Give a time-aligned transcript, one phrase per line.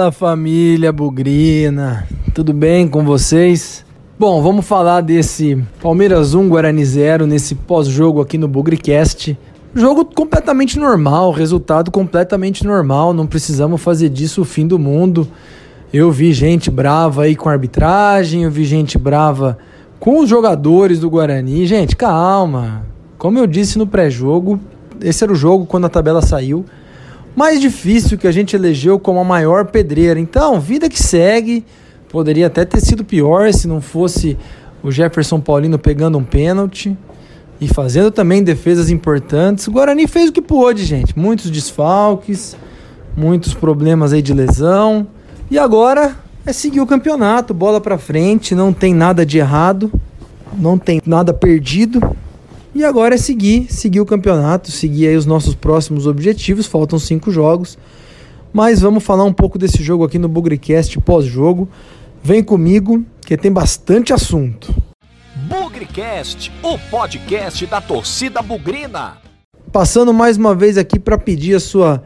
[0.00, 3.84] Fala família Bugrina, tudo bem com vocês?
[4.18, 9.38] Bom, vamos falar desse Palmeiras 1 Guarani 0 nesse pós-jogo aqui no Bugricast.
[9.74, 15.28] Jogo completamente normal, resultado completamente normal, não precisamos fazer disso o fim do mundo.
[15.92, 19.58] Eu vi gente brava aí com a arbitragem, eu vi gente brava
[19.98, 21.66] com os jogadores do Guarani.
[21.66, 22.86] Gente, calma.
[23.18, 24.58] Como eu disse no pré-jogo,
[25.02, 26.64] esse era o jogo quando a tabela saiu
[27.40, 30.20] mais difícil que a gente elegeu como a maior pedreira.
[30.20, 31.64] Então, vida que segue.
[32.10, 34.36] Poderia até ter sido pior se não fosse
[34.82, 36.94] o Jefferson Paulino pegando um pênalti
[37.58, 39.66] e fazendo também defesas importantes.
[39.66, 41.18] O Guarani fez o que pôde, gente.
[41.18, 42.54] Muitos desfalques,
[43.16, 45.06] muitos problemas aí de lesão.
[45.50, 46.14] E agora
[46.44, 49.90] é seguir o campeonato, bola para frente, não tem nada de errado,
[50.58, 52.02] não tem nada perdido.
[52.72, 56.66] E agora é seguir, seguir o campeonato, seguir aí os nossos próximos objetivos.
[56.66, 57.76] Faltam cinco jogos.
[58.52, 61.68] Mas vamos falar um pouco desse jogo aqui no Bugricast pós-jogo.
[62.22, 64.72] Vem comigo, que tem bastante assunto.
[65.48, 69.18] Bugricast, o podcast da torcida bugrina.
[69.72, 72.02] Passando mais uma vez aqui para pedir a sua,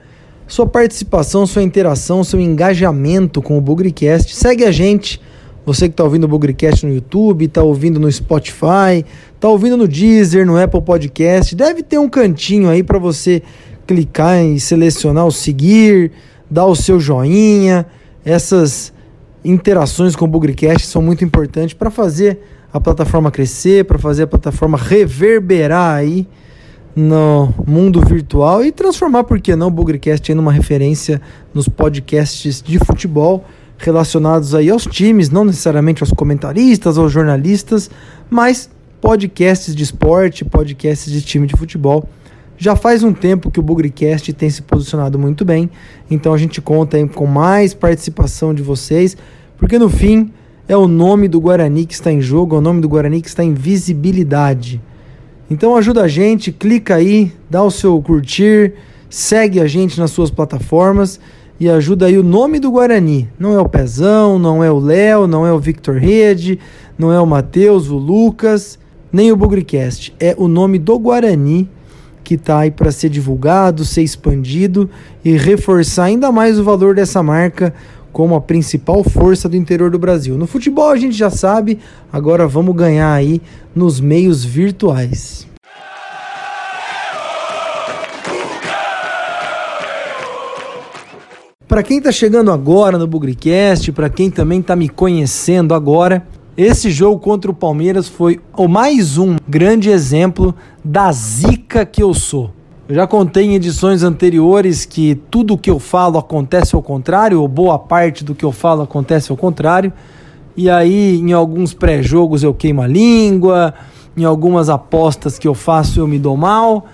[0.46, 4.34] sua participação, sua interação, seu engajamento com o Bugricast.
[4.34, 5.20] Segue a gente
[5.64, 9.88] você que está ouvindo o Bugrecast no YouTube, está ouvindo no Spotify, está ouvindo no
[9.88, 13.42] Deezer, no Apple Podcast, deve ter um cantinho aí para você
[13.86, 16.12] clicar e selecionar o seguir,
[16.50, 17.86] dar o seu joinha.
[18.24, 18.92] Essas
[19.44, 22.40] interações com o Bugrecast são muito importantes para fazer
[22.72, 26.26] a plataforma crescer, para fazer a plataforma reverberar aí
[26.94, 31.20] no mundo virtual e transformar, por que não, o Bugrecast em uma referência
[31.52, 33.44] nos podcasts de futebol
[33.78, 37.90] relacionados aí aos times, não necessariamente aos comentaristas, aos jornalistas,
[38.30, 42.08] mas podcasts de esporte, podcasts de time de futebol.
[42.56, 45.68] Já faz um tempo que o Bugricast tem se posicionado muito bem,
[46.10, 49.16] então a gente conta com mais participação de vocês,
[49.58, 50.32] porque no fim
[50.68, 53.28] é o nome do Guarani que está em jogo, é o nome do Guarani que
[53.28, 54.80] está em visibilidade.
[55.50, 58.72] Então ajuda a gente, clica aí, dá o seu curtir,
[59.10, 61.20] segue a gente nas suas plataformas
[61.58, 63.28] e ajuda aí o nome do Guarani.
[63.38, 66.58] Não é o Pezão, não é o Léo, não é o Victor Rede,
[66.98, 68.78] não é o Matheus, o Lucas,
[69.12, 70.14] nem o Bugricast.
[70.18, 71.68] É o nome do Guarani
[72.24, 74.88] que está aí para ser divulgado, ser expandido
[75.22, 77.74] e reforçar ainda mais o valor dessa marca
[78.10, 80.38] como a principal força do interior do Brasil.
[80.38, 81.78] No futebol a gente já sabe,
[82.12, 83.42] agora vamos ganhar aí
[83.74, 85.46] nos meios virtuais.
[91.74, 96.24] Para quem está chegando agora no Bugricast, para quem também está me conhecendo agora,
[96.56, 100.54] esse jogo contra o Palmeiras foi o mais um grande exemplo
[100.84, 102.52] da zica que eu sou.
[102.88, 107.40] Eu já contei em edições anteriores que tudo o que eu falo acontece ao contrário,
[107.40, 109.92] ou boa parte do que eu falo acontece ao contrário.
[110.56, 113.74] E aí, em alguns pré-jogos eu queimo a língua,
[114.16, 116.86] em algumas apostas que eu faço eu me dou mal.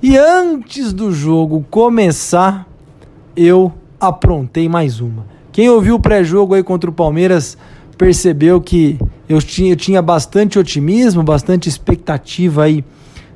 [0.00, 2.68] E antes do jogo começar,
[3.36, 5.26] eu aprontei mais uma.
[5.52, 7.58] Quem ouviu o pré-jogo aí contra o Palmeiras
[7.98, 12.82] percebeu que eu tinha, eu tinha bastante otimismo, bastante expectativa aí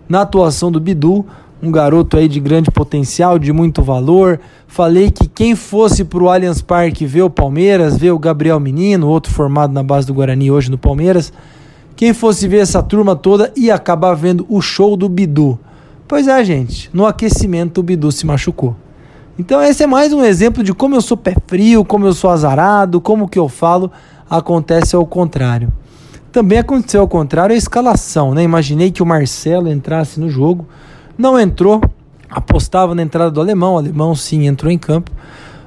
[0.08, 1.26] na atuação do Bidu,
[1.62, 4.40] um garoto aí de grande potencial, de muito valor.
[4.66, 9.08] Falei que quem fosse para o Allianz Parque ver o Palmeiras, ver o Gabriel Menino,
[9.08, 11.32] outro formado na base do Guarani hoje no Palmeiras,
[11.94, 15.58] quem fosse ver essa turma toda ia acabar vendo o show do Bidu.
[16.08, 18.76] Pois é, gente, no aquecimento o Bidu se machucou.
[19.36, 22.30] Então esse é mais um exemplo de como eu sou pé frio, como eu sou
[22.30, 23.90] azarado, como que eu falo
[24.30, 25.72] acontece ao contrário.
[26.30, 28.44] Também aconteceu ao contrário a escalação, né?
[28.44, 30.66] Imaginei que o Marcelo entrasse no jogo,
[31.18, 31.80] não entrou,
[32.30, 35.10] apostava na entrada do alemão, o alemão sim entrou em campo,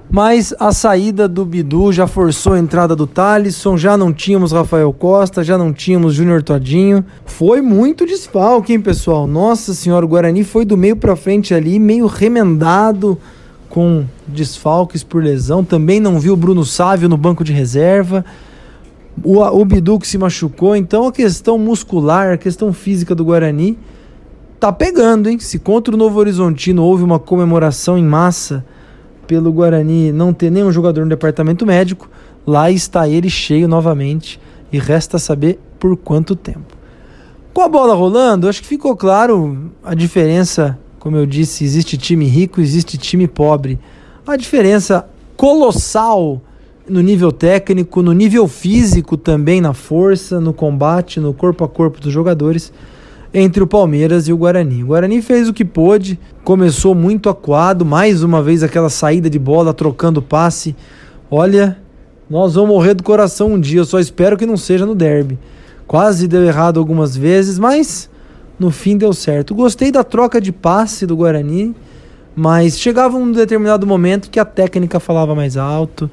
[0.10, 4.94] mas a saída do Bidu já forçou a entrada do Thalisson, já não tínhamos Rafael
[4.94, 7.04] Costa, já não tínhamos Júnior Todinho.
[7.26, 9.28] Foi muito desfalque, hein, pessoal?
[9.28, 13.18] Nossa senhora, o Guarani foi do meio para frente ali, meio remendado,
[13.70, 15.64] com desfalques por lesão.
[15.64, 18.24] Também não viu o Bruno Sávio no banco de reserva.
[19.24, 20.76] O, o Bidu que se machucou.
[20.76, 23.78] Então a questão muscular, a questão física do Guarani
[24.60, 25.40] tá pegando, hein?
[25.40, 28.66] Se contra o Novo Horizontino houve uma comemoração em massa
[29.28, 32.10] pelo Guarani não ter nenhum jogador no departamento médico,
[32.46, 34.40] lá está ele cheio novamente
[34.72, 36.76] e resta saber por quanto tempo.
[37.54, 42.26] Com a bola rolando, acho que ficou claro a diferença como eu disse, existe time
[42.26, 43.80] rico, existe time pobre.
[44.26, 46.42] A diferença colossal
[46.88, 52.00] no nível técnico, no nível físico também, na força, no combate, no corpo a corpo
[52.00, 52.72] dos jogadores,
[53.34, 54.84] entre o Palmeiras e o Guarani.
[54.84, 59.38] O Guarani fez o que pôde, começou muito aquado, mais uma vez aquela saída de
[59.38, 60.76] bola, trocando passe,
[61.30, 61.78] Olha,
[62.30, 65.38] nós vamos morrer do coração um dia, eu só espero que não seja no derby.
[65.86, 68.10] Quase deu errado algumas vezes, mas
[68.60, 69.54] no fim deu certo.
[69.54, 71.76] Gostei da troca de passe do Guarani,
[72.36, 76.10] mas chegava um determinado momento que a técnica falava mais alto,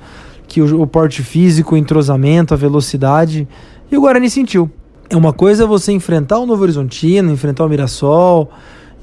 [0.47, 3.49] que o, o porte físico, o entrosamento, a velocidade,
[3.91, 4.71] e o Guarani sentiu.
[5.11, 8.51] É uma coisa você enfrentar o Novo Horizontino, enfrentar o Mirassol,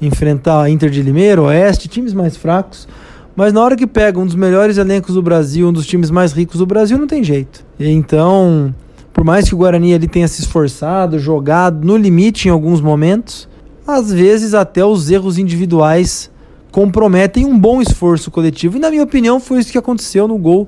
[0.00, 2.88] enfrentar Inter de Limeira, Oeste, times mais fracos.
[3.34, 6.32] Mas na hora que pega um dos melhores elencos do Brasil, um dos times mais
[6.32, 7.64] ricos do Brasil, não tem jeito.
[7.78, 8.74] Então,
[9.12, 13.48] por mais que o Guarani ali tenha se esforçado, jogado no limite em alguns momentos,
[13.86, 16.30] às vezes até os erros individuais
[16.70, 18.76] comprometem um bom esforço coletivo.
[18.76, 20.66] E na minha opinião foi isso que aconteceu no gol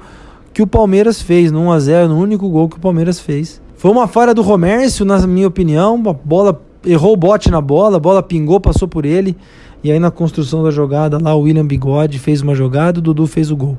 [0.52, 3.60] que o Palmeiras fez, no 1 a 0, no único gol que o Palmeiras fez.
[3.76, 7.96] Foi uma falha do Romércio, na minha opinião, a bola errou o bote na bola,
[7.96, 9.36] a bola pingou, passou por ele.
[9.82, 13.26] E aí na construção da jogada lá o William Bigode fez uma jogada, o Dudu
[13.26, 13.76] fez o gol.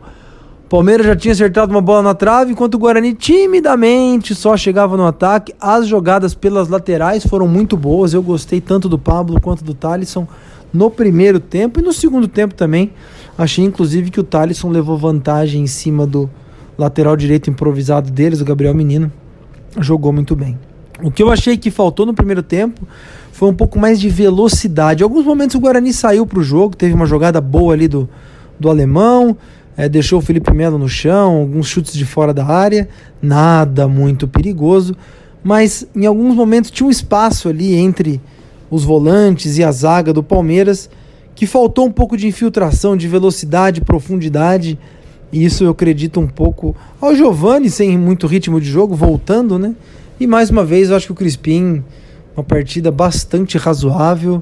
[0.69, 5.05] Palmeiras já tinha acertado uma bola na trave, enquanto o Guarani timidamente só chegava no
[5.05, 5.53] ataque.
[5.59, 8.13] As jogadas pelas laterais foram muito boas.
[8.13, 10.27] Eu gostei tanto do Pablo quanto do Thalisson
[10.73, 12.91] no primeiro tempo e no segundo tempo também.
[13.37, 16.29] Achei inclusive que o Thalisson levou vantagem em cima do
[16.77, 19.11] lateral direito improvisado deles, o Gabriel Menino
[19.79, 20.57] jogou muito bem.
[21.03, 22.87] O que eu achei que faltou no primeiro tempo
[23.31, 25.01] foi um pouco mais de velocidade.
[25.01, 28.09] Em alguns momentos o Guarani saiu para o jogo, teve uma jogada boa ali do,
[28.59, 29.37] do alemão,
[29.77, 32.87] é, deixou o Felipe Melo no chão, alguns chutes de fora da área,
[33.21, 34.95] nada muito perigoso,
[35.43, 38.21] mas em alguns momentos tinha um espaço ali entre
[38.69, 40.89] os volantes e a zaga do Palmeiras
[41.35, 44.79] que faltou um pouco de infiltração, de velocidade, profundidade.
[45.31, 49.75] E isso eu acredito um pouco ao Giovani, sem muito ritmo de jogo, voltando, né?
[50.17, 51.83] E mais uma vez, eu acho que o Crispim,
[52.35, 54.41] uma partida bastante razoável.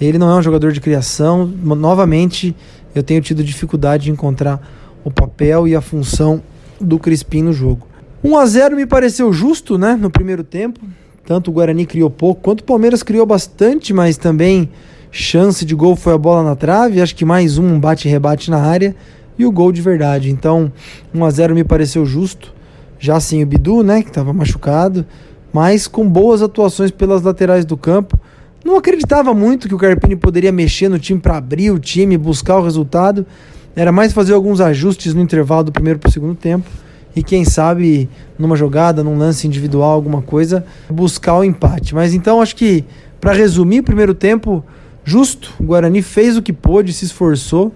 [0.00, 1.46] Ele não é um jogador de criação.
[1.46, 2.56] Novamente,
[2.94, 4.60] eu tenho tido dificuldade de encontrar
[5.04, 6.42] o papel e a função
[6.80, 7.86] do Crispim no jogo.
[8.24, 10.80] 1 a 0 me pareceu justo, né, no primeiro tempo.
[11.24, 14.70] Tanto o Guarani criou pouco, quanto o Palmeiras criou bastante, mas também
[15.10, 17.00] chance de gol foi a bola na trave.
[17.00, 18.94] Acho que mais um bate-rebate na área
[19.38, 20.30] e o gol de verdade.
[20.30, 20.72] Então,
[21.14, 22.52] 1 a 0 me pareceu justo
[22.98, 25.04] já sem o Bidu, né, que estava machucado,
[25.52, 28.18] mas com boas atuações pelas laterais do campo.
[28.64, 32.58] Não acreditava muito que o Carpini poderia mexer no time para abrir o time, buscar
[32.58, 33.26] o resultado.
[33.74, 36.68] Era mais fazer alguns ajustes no intervalo do primeiro para o segundo tempo.
[37.14, 41.94] E quem sabe, numa jogada, num lance individual, alguma coisa, buscar o empate.
[41.94, 42.84] Mas então acho que,
[43.20, 44.64] para resumir, o primeiro tempo
[45.04, 45.52] justo.
[45.58, 47.72] O Guarani fez o que pôde, se esforçou,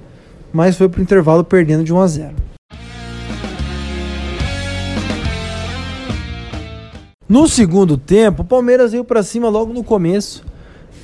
[0.52, 2.34] mas foi para o intervalo perdendo de 1 a 0.
[7.28, 10.44] No segundo tempo, o Palmeiras veio para cima logo no começo.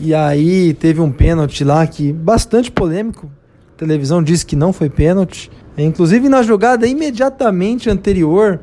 [0.01, 3.31] E aí teve um pênalti lá que bastante polêmico.
[3.75, 5.51] A televisão disse que não foi pênalti.
[5.77, 8.61] Inclusive na jogada imediatamente anterior,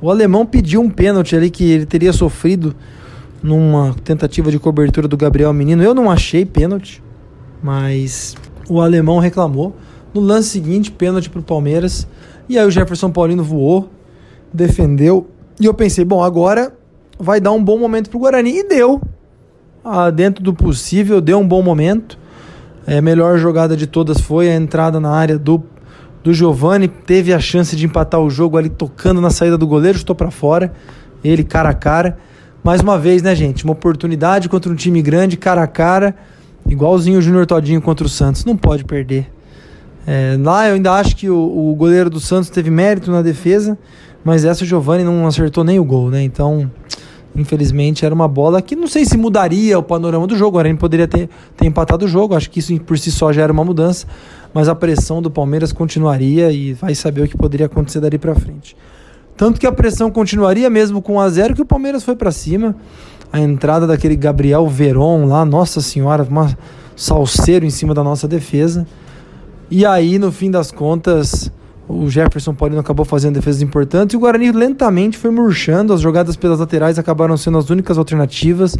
[0.00, 2.74] o alemão pediu um pênalti ali que ele teria sofrido
[3.42, 5.82] numa tentativa de cobertura do Gabriel Menino.
[5.82, 7.02] Eu não achei pênalti,
[7.62, 8.34] mas
[8.68, 9.76] o alemão reclamou.
[10.12, 12.06] No lance seguinte, pênalti para o Palmeiras.
[12.48, 13.88] E aí o Jefferson Paulino voou,
[14.52, 15.28] defendeu.
[15.60, 16.74] E eu pensei, bom, agora
[17.18, 18.58] vai dar um bom momento para o Guarani.
[18.58, 19.00] E deu.
[19.84, 22.18] Ah, dentro do possível, deu um bom momento.
[22.86, 25.62] É, a melhor jogada de todas foi a entrada na área do,
[26.22, 26.86] do Giovani.
[26.86, 30.30] Teve a chance de empatar o jogo ali tocando na saída do goleiro, estou para
[30.30, 30.72] fora.
[31.24, 32.18] Ele cara a cara.
[32.62, 33.64] Mais uma vez, né, gente?
[33.64, 36.14] Uma oportunidade contra um time grande, cara a cara.
[36.68, 38.44] Igualzinho o Júnior Todinho contra o Santos.
[38.44, 39.30] Não pode perder.
[40.06, 41.36] É, lá eu ainda acho que o,
[41.70, 43.78] o goleiro do Santos teve mérito na defesa,
[44.22, 46.22] mas essa o Giovani não acertou nem o gol, né?
[46.22, 46.70] Então
[47.34, 50.50] Infelizmente era uma bola que não sei se mudaria o panorama do jogo.
[50.50, 53.42] O Guarani poderia ter, ter empatado o jogo, acho que isso por si só já
[53.42, 54.06] era uma mudança,
[54.52, 58.34] mas a pressão do Palmeiras continuaria e vai saber o que poderia acontecer dali para
[58.34, 58.76] frente.
[59.36, 62.30] Tanto que a pressão continuaria mesmo com 1 a 0 que o Palmeiras foi para
[62.30, 62.76] cima.
[63.32, 66.56] A entrada daquele Gabriel Veron lá, nossa senhora, uma
[66.96, 68.86] salseiro em cima da nossa defesa.
[69.70, 71.50] E aí, no fim das contas,
[71.90, 75.92] o Jefferson Paulino acabou fazendo defesas importantes e o Guarani lentamente foi murchando.
[75.92, 78.76] As jogadas pelas laterais acabaram sendo as únicas alternativas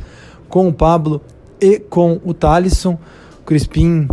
[0.49, 1.21] com o Pablo
[1.61, 2.99] e com o Thalisson.
[3.41, 4.07] O Crispim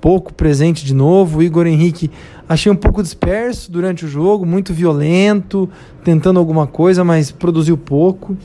[0.00, 1.38] pouco presente de novo.
[1.38, 2.10] O Igor Henrique
[2.48, 5.68] achei um pouco disperso durante o jogo, muito violento,
[6.04, 8.36] tentando alguma coisa, mas produziu pouco.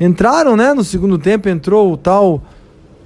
[0.00, 0.72] Entraram, né?
[0.72, 2.42] No segundo tempo entrou o tal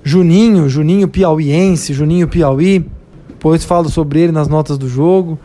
[0.05, 2.87] Juninho, Juninho Piauiense, Juninho Piauí.
[3.29, 5.39] Depois falo sobre ele nas notas do jogo.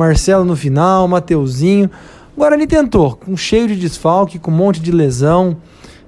[0.00, 1.90] Marcelo no final, Mateuzinho.
[2.34, 5.58] O Guarani tentou, com cheio de desfalque, com um monte de lesão.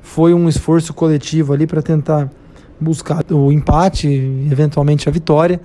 [0.00, 2.30] Foi um esforço coletivo ali para tentar
[2.80, 4.08] buscar o empate,
[4.50, 5.60] eventualmente a vitória.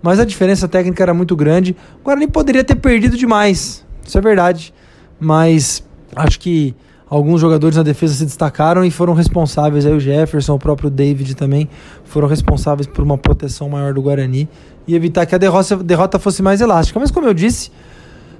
[0.00, 1.76] Mas a diferença técnica era muito grande.
[2.00, 4.72] O Guarani poderia ter perdido demais, isso é verdade.
[5.18, 5.84] mas
[6.14, 6.74] acho que
[7.12, 9.84] alguns jogadores na defesa se destacaram e foram responsáveis.
[9.84, 11.68] Aí o Jefferson, o próprio David também
[12.04, 14.48] foram responsáveis por uma proteção maior do Guarani
[14.88, 16.98] e evitar que a derrota, derrota fosse mais elástica.
[16.98, 17.70] Mas como eu disse,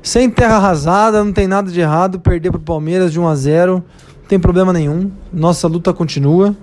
[0.03, 3.35] sem terra arrasada, não tem nada de errado perder para o Palmeiras de 1 a
[3.35, 3.85] 0, não
[4.27, 5.11] tem problema nenhum.
[5.31, 6.57] Nossa luta continua.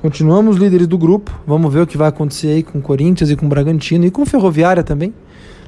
[0.00, 1.30] Continuamos líderes do grupo.
[1.46, 4.10] Vamos ver o que vai acontecer aí com o Corinthians e com o Bragantino e
[4.10, 5.12] com o Ferroviária também.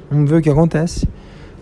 [0.09, 1.07] Vamos ver o que acontece.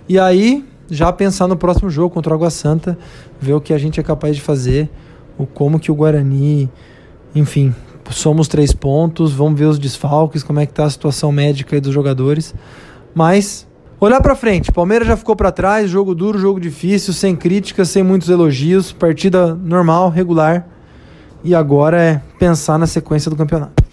[0.07, 2.97] E aí, já pensar no próximo jogo contra o Água Santa,
[3.39, 4.89] ver o que a gente é capaz de fazer,
[5.37, 6.69] o como que o Guarani,
[7.33, 7.73] enfim,
[8.09, 11.93] somos três pontos, vamos ver os desfalques, como é que tá a situação médica dos
[11.93, 12.53] jogadores.
[13.15, 13.65] Mas
[14.01, 18.03] olhar para frente, Palmeiras já ficou para trás, jogo duro, jogo difícil, sem críticas, sem
[18.03, 20.67] muitos elogios, partida normal, regular.
[21.41, 23.90] E agora é pensar na sequência do campeonato.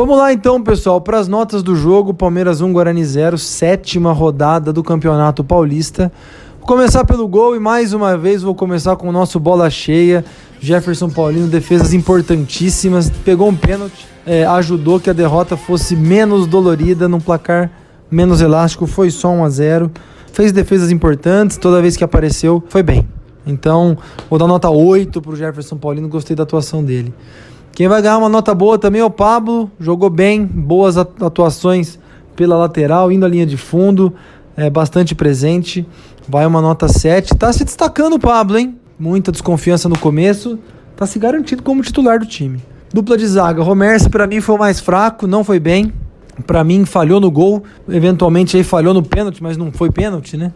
[0.00, 2.14] Vamos lá então, pessoal, para as notas do jogo.
[2.14, 6.10] Palmeiras 1, Guarani 0, sétima rodada do Campeonato Paulista.
[6.58, 10.24] Vou começar pelo gol e mais uma vez vou começar com o nosso bola cheia.
[10.58, 13.10] Jefferson Paulino, defesas importantíssimas.
[13.10, 17.70] Pegou um pênalti, é, ajudou que a derrota fosse menos dolorida num placar
[18.10, 18.86] menos elástico.
[18.86, 19.90] Foi só 1 a 0
[20.32, 23.06] Fez defesas importantes, toda vez que apareceu, foi bem.
[23.46, 23.98] Então,
[24.30, 27.12] vou dar nota 8 para o Jefferson Paulino, gostei da atuação dele.
[27.72, 31.98] Quem vai ganhar uma nota boa também é o Pablo, jogou bem, boas atuações
[32.36, 34.12] pela lateral, indo à linha de fundo,
[34.56, 35.86] é bastante presente.
[36.28, 37.34] Vai uma nota 7.
[37.34, 38.78] Tá se destacando o Pablo, hein?
[38.98, 40.58] Muita desconfiança no começo,
[40.94, 42.62] tá se garantindo como titular do time.
[42.92, 45.92] Dupla de zaga, Romércio para mim foi o mais fraco, não foi bem.
[46.46, 50.52] Para mim falhou no gol, eventualmente aí falhou no pênalti, mas não foi pênalti, né?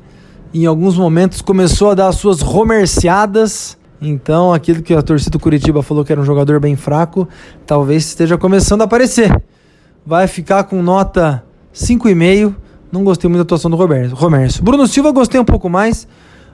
[0.52, 3.76] Em alguns momentos começou a dar as suas romerciadas
[4.08, 7.26] então, aquilo que a torcida do Curitiba falou que era um jogador bem fraco,
[7.66, 9.42] talvez esteja começando a aparecer.
[10.04, 11.42] Vai ficar com nota
[11.74, 12.54] 5,5.
[12.92, 14.62] Não gostei muito da atuação do Roberto, Romércio.
[14.62, 16.06] Bruno Silva gostei um pouco mais.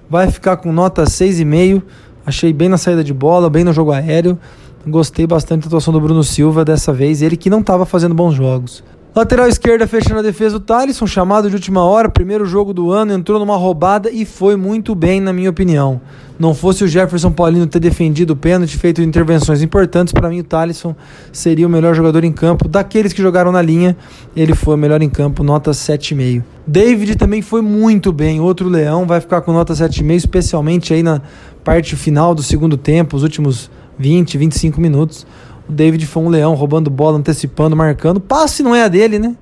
[0.09, 1.83] Vai ficar com nota 6,5.
[2.25, 4.39] Achei bem na saída de bola, bem no jogo aéreo.
[4.87, 7.21] Gostei bastante da atuação do Bruno Silva dessa vez.
[7.21, 8.85] Ele que não estava fazendo bons jogos.
[9.13, 13.13] Lateral esquerda fechando a defesa o Thalisson, chamado de última hora, primeiro jogo do ano,
[13.13, 16.01] entrou numa roubada e foi muito bem, na minha opinião.
[16.41, 20.43] Não fosse o Jefferson Paulino ter defendido o pênalti, feito intervenções importantes, para mim o
[20.43, 20.97] Thalisson
[21.31, 22.67] seria o melhor jogador em campo.
[22.67, 23.95] Daqueles que jogaram na linha,
[24.35, 26.43] ele foi o melhor em campo, nota 7,5.
[26.67, 31.21] David também foi muito bem, outro leão, vai ficar com nota 7,5, especialmente aí na
[31.63, 35.27] parte final do segundo tempo, os últimos 20, 25 minutos.
[35.69, 38.19] O David foi um leão, roubando bola, antecipando, marcando.
[38.19, 39.37] Passe não é a dele, né?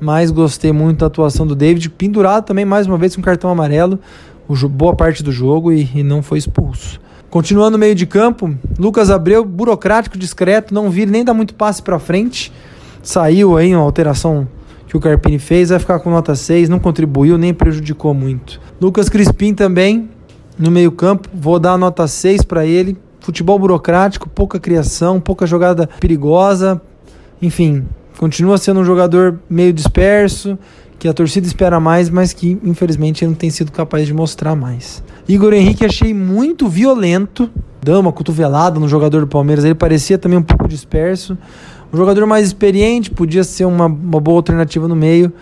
[0.00, 1.88] Mas gostei muito da atuação do David.
[1.90, 4.00] Pendurado também, mais uma vez, com cartão amarelo.
[4.70, 7.00] Boa parte do jogo e, e não foi expulso.
[7.30, 11.82] Continuando no meio de campo, Lucas Abreu, burocrático, discreto, não vira nem dá muito passe
[11.82, 12.52] para frente.
[13.02, 14.46] Saiu aí uma alteração
[14.86, 18.60] que o Carpini fez, vai ficar com nota 6, não contribuiu nem prejudicou muito.
[18.78, 20.10] Lucas Crispim também
[20.58, 26.78] no meio-campo, vou dar nota 6 para ele, futebol burocrático, pouca criação, pouca jogada perigosa.
[27.40, 27.86] Enfim,
[28.18, 30.58] continua sendo um jogador meio disperso,
[31.02, 34.54] que a torcida espera mais, mas que infelizmente ele não tem sido capaz de mostrar
[34.54, 35.02] mais.
[35.28, 37.50] Igor Henrique achei muito violento,
[37.82, 41.36] deu uma cotovelada no jogador do Palmeiras, ele parecia também um pouco disperso.
[41.92, 45.32] Um jogador mais experiente, podia ser uma, uma boa alternativa no meio.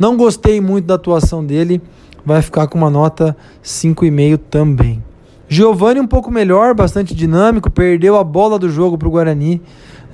[0.00, 1.80] Não gostei muito da atuação dele,
[2.26, 5.00] vai ficar com uma nota 5,5 também.
[5.48, 9.62] Giovani um pouco melhor, bastante dinâmico, perdeu a bola do jogo para o Guarani.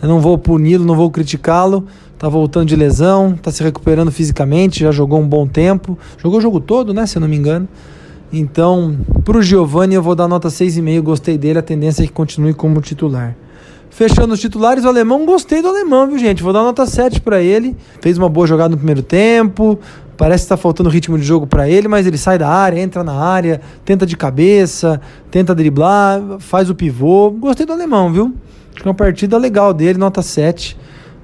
[0.02, 1.86] Eu não vou puni-lo, não vou criticá-lo.
[2.20, 5.98] Tá voltando de lesão, tá se recuperando fisicamente, já jogou um bom tempo.
[6.18, 7.66] Jogou o jogo todo, né, se eu não me engano.
[8.30, 12.12] Então, para o Giovani eu vou dar nota 6,5, gostei dele, a tendência é que
[12.12, 13.34] continue como titular.
[13.88, 16.42] Fechando os titulares, o alemão, gostei do alemão, viu, gente?
[16.42, 17.74] Vou dar nota 7 para ele.
[18.02, 19.78] Fez uma boa jogada no primeiro tempo,
[20.20, 23.02] Parece que está faltando ritmo de jogo para ele, mas ele sai da área, entra
[23.02, 25.00] na área, tenta de cabeça,
[25.30, 27.30] tenta driblar, faz o pivô.
[27.30, 28.34] Gostei do alemão, viu?
[28.70, 30.76] Acho que é uma partida legal dele, nota 7.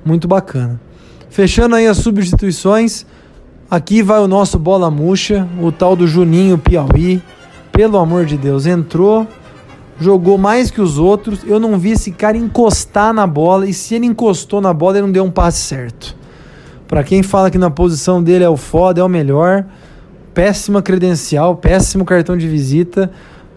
[0.02, 0.85] Muito bacana.
[1.28, 3.04] Fechando aí as substituições,
[3.70, 7.22] aqui vai o nosso bola murcha, o tal do Juninho Piauí.
[7.72, 9.26] Pelo amor de Deus, entrou,
[10.00, 11.40] jogou mais que os outros.
[11.44, 15.06] Eu não vi esse cara encostar na bola, e se ele encostou na bola, ele
[15.06, 16.16] não deu um passe certo.
[16.88, 19.66] Para quem fala que na posição dele é o foda, é o melhor,
[20.32, 23.10] péssima credencial, péssimo cartão de visita.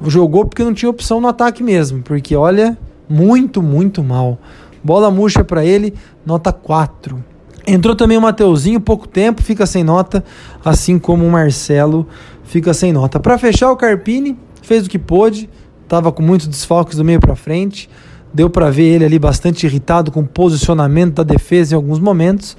[0.05, 4.39] Jogou porque não tinha opção no ataque mesmo, porque olha, muito, muito mal.
[4.83, 5.93] Bola murcha para ele,
[6.25, 7.23] nota 4.
[7.71, 10.23] Entrou também o Mateuzinho, pouco tempo, fica sem nota,
[10.63, 12.07] assim como o Marcelo
[12.43, 13.19] fica sem nota.
[13.19, 15.49] Para fechar, o Carpini fez o que pôde,
[15.83, 17.89] estava com muitos desfalques do meio para frente,
[18.33, 22.55] Deu para ver ele ali bastante irritado com o posicionamento da defesa em alguns momentos.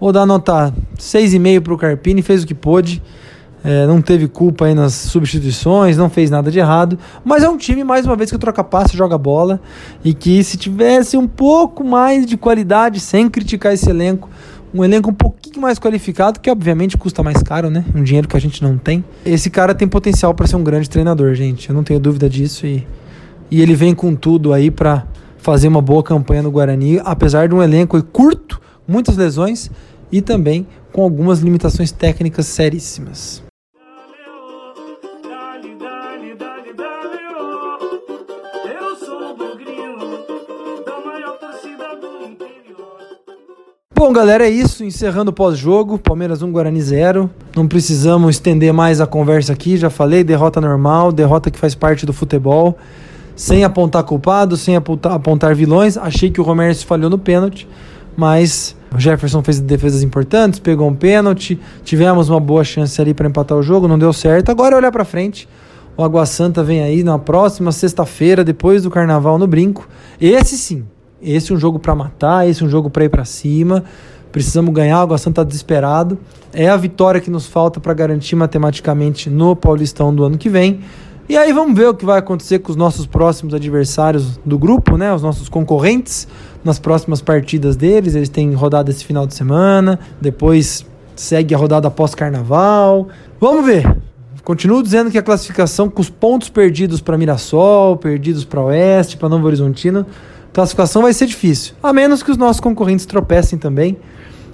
[0.00, 3.02] Vou dar nota 6,5 para o Carpini, fez o que pôde.
[3.64, 6.98] É, não teve culpa aí nas substituições, não fez nada de errado.
[7.24, 9.60] Mas é um time, mais uma vez, que troca passe, joga bola.
[10.04, 14.28] E que se tivesse um pouco mais de qualidade, sem criticar esse elenco,
[14.74, 17.84] um elenco um pouquinho mais qualificado, que obviamente custa mais caro, né?
[17.94, 19.04] Um dinheiro que a gente não tem.
[19.24, 21.68] Esse cara tem potencial para ser um grande treinador, gente.
[21.68, 22.66] Eu não tenho dúvida disso.
[22.66, 22.86] E,
[23.50, 27.54] e ele vem com tudo aí para fazer uma boa campanha no Guarani, apesar de
[27.54, 29.70] um elenco curto, muitas lesões
[30.10, 33.42] e também com algumas limitações técnicas seríssimas.
[44.04, 44.82] Bom, galera, é isso.
[44.82, 45.96] Encerrando o pós-jogo.
[45.96, 47.30] Palmeiras 1, Guarani 0.
[47.54, 49.76] Não precisamos estender mais a conversa aqui.
[49.76, 52.76] Já falei, derrota normal, derrota que faz parte do futebol.
[53.36, 55.96] Sem apontar culpados, sem apontar, apontar vilões.
[55.96, 57.68] Achei que o Romero falhou no pênalti,
[58.16, 61.60] mas o Jefferson fez defesas importantes, pegou um pênalti.
[61.84, 64.50] Tivemos uma boa chance ali para empatar o jogo, não deu certo.
[64.50, 65.48] Agora é olhar para frente.
[65.96, 69.88] O Água Santa vem aí na próxima sexta-feira, depois do carnaval no Brinco.
[70.20, 70.84] Esse sim,
[71.22, 73.84] esse é um jogo para matar, esse é um jogo para ir para cima.
[74.32, 76.18] Precisamos ganhar, o Água Santa está desesperado.
[76.52, 80.80] É a vitória que nos falta para garantir matematicamente no Paulistão do ano que vem.
[81.28, 84.96] E aí vamos ver o que vai acontecer com os nossos próximos adversários do grupo,
[84.96, 85.14] né?
[85.14, 86.26] Os nossos concorrentes
[86.64, 88.14] nas próximas partidas deles.
[88.14, 93.08] Eles têm rodada esse final de semana, depois segue a rodada pós-carnaval.
[93.40, 93.96] Vamos ver.
[94.42, 99.28] Continuo dizendo que a classificação com os pontos perdidos para Mirassol, perdidos para Oeste, para
[99.28, 100.04] Novo Horizontino,
[100.52, 101.74] classificação vai ser difícil.
[101.82, 103.96] A menos que os nossos concorrentes tropecem também.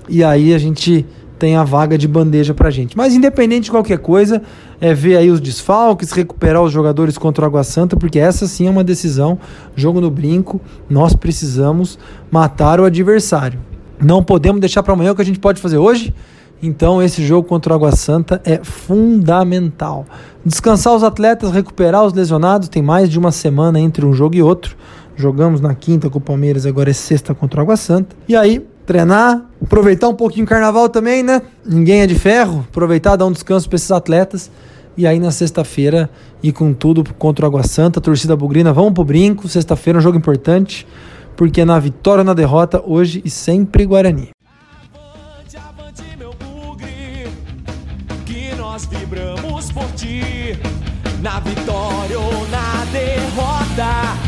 [0.09, 1.05] E aí a gente
[1.39, 2.97] tem a vaga de bandeja pra gente.
[2.97, 4.43] Mas independente de qualquer coisa,
[4.81, 8.67] é ver aí os desfalques, recuperar os jogadores contra o Água Santa, porque essa sim
[8.67, 9.39] é uma decisão,
[9.77, 11.99] jogo no brinco, nós precisamos
[12.31, 13.61] matar o adversário.
[14.03, 16.13] Não podemos deixar para amanhã o que a gente pode fazer hoje.
[16.61, 20.05] Então esse jogo contra o Água Santa é fundamental.
[20.45, 24.43] Descansar os atletas, recuperar os lesionados, tem mais de uma semana entre um jogo e
[24.43, 24.77] outro.
[25.19, 28.15] Jogamos na quinta com o Palmeiras, agora é sexta contra o Água Santa.
[28.29, 31.43] E aí, treinar, aproveitar um pouquinho o carnaval também, né?
[31.67, 34.49] Ninguém é de ferro, aproveitar, dar um descanso para esses atletas.
[34.97, 36.09] E aí na sexta-feira
[36.41, 39.49] ir com tudo contra o Água Santa, torcida bugrina, vamos pro brinco.
[39.49, 40.87] Sexta-feira é um jogo importante,
[41.37, 44.31] porque na vitória ou na derrota, hoje e sempre Guarani.
[44.95, 47.27] Avante, avante, meu bugre,
[48.25, 50.57] que nós vibramos por ti,
[51.21, 54.28] na vitória ou na derrota